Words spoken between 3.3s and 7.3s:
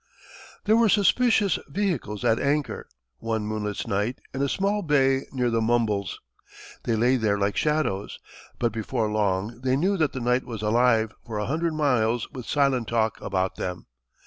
moonless night, in a small bay near the Mumbles. They lay